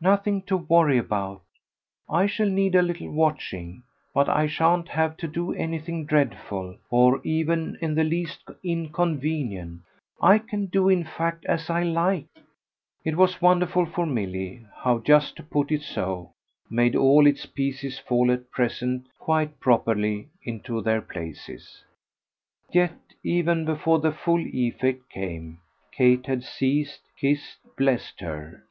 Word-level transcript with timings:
"Nothing 0.00 0.42
to 0.42 0.56
worry 0.58 0.96
about. 0.96 1.42
I 2.08 2.26
shall 2.26 2.48
need 2.48 2.76
a 2.76 2.82
little 2.82 3.10
watching, 3.10 3.82
but 4.14 4.28
I 4.28 4.46
shan't 4.46 4.86
have 4.90 5.16
to 5.16 5.26
do 5.26 5.52
anything 5.52 6.06
dreadful, 6.06 6.76
or 6.88 7.20
even 7.24 7.76
in 7.80 7.96
the 7.96 8.04
least 8.04 8.48
inconvenient. 8.62 9.80
I 10.20 10.38
can 10.38 10.66
do 10.66 10.88
in 10.88 11.02
fact 11.02 11.44
as 11.46 11.68
I 11.68 11.82
like." 11.82 12.28
It 13.04 13.16
was 13.16 13.42
wonderful 13.42 13.84
for 13.86 14.06
Milly 14.06 14.64
how 14.72 15.00
just 15.00 15.34
to 15.38 15.42
put 15.42 15.72
it 15.72 15.82
so 15.82 16.30
made 16.70 16.94
all 16.94 17.26
its 17.26 17.44
pieces 17.44 17.98
fall 17.98 18.30
at 18.30 18.52
present 18.52 19.08
quite 19.18 19.58
properly 19.58 20.28
into 20.44 20.80
their 20.80 21.02
places. 21.02 21.82
Yet 22.72 22.92
even 23.24 23.64
before 23.64 23.98
the 23.98 24.12
full 24.12 24.46
effect 24.46 25.08
came 25.10 25.58
Kate 25.90 26.26
had 26.26 26.44
seized, 26.44 27.00
kissed, 27.18 27.58
blessed 27.76 28.20
her. 28.20 28.62